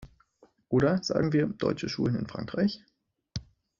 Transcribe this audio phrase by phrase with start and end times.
[0.69, 2.83] Oder, sagen wir, deutsche Schulen in Frankreich?